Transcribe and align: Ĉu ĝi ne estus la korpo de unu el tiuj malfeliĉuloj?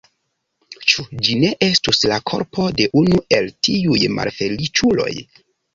Ĉu 0.93 1.05
ĝi 1.27 1.35
ne 1.43 1.51
estus 1.67 2.01
la 2.13 2.19
korpo 2.33 2.67
de 2.81 2.91
unu 3.05 3.23
el 3.41 3.55
tiuj 3.69 4.03
malfeliĉuloj? 4.19 5.13